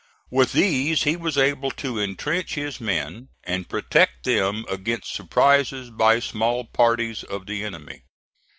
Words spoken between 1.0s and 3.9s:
he was able to intrench his men and